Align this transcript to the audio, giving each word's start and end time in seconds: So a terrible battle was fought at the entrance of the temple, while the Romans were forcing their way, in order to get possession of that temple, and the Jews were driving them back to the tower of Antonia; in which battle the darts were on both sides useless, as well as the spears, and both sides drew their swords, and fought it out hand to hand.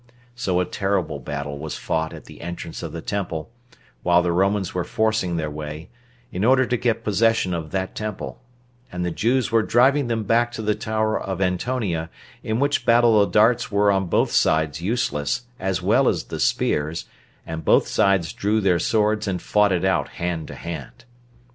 So 0.33 0.59
a 0.59 0.65
terrible 0.65 1.19
battle 1.19 1.59
was 1.59 1.77
fought 1.77 2.11
at 2.11 2.25
the 2.25 2.41
entrance 2.41 2.81
of 2.81 2.91
the 2.91 3.03
temple, 3.03 3.51
while 4.01 4.23
the 4.23 4.31
Romans 4.31 4.73
were 4.73 4.83
forcing 4.83 5.37
their 5.37 5.47
way, 5.51 5.89
in 6.31 6.43
order 6.43 6.65
to 6.65 6.75
get 6.75 7.03
possession 7.03 7.53
of 7.53 7.69
that 7.69 7.93
temple, 7.93 8.41
and 8.91 9.05
the 9.05 9.11
Jews 9.11 9.51
were 9.51 9.61
driving 9.61 10.07
them 10.07 10.23
back 10.23 10.51
to 10.53 10.63
the 10.63 10.73
tower 10.73 11.21
of 11.21 11.39
Antonia; 11.39 12.09
in 12.41 12.59
which 12.59 12.83
battle 12.83 13.19
the 13.23 13.29
darts 13.31 13.71
were 13.71 13.91
on 13.91 14.07
both 14.07 14.31
sides 14.31 14.81
useless, 14.81 15.43
as 15.59 15.83
well 15.83 16.07
as 16.07 16.23
the 16.23 16.39
spears, 16.39 17.05
and 17.45 17.63
both 17.63 17.85
sides 17.87 18.33
drew 18.33 18.59
their 18.59 18.79
swords, 18.79 19.27
and 19.27 19.39
fought 19.39 19.71
it 19.71 19.85
out 19.85 20.07
hand 20.17 20.47
to 20.47 20.55
hand. 20.55 21.05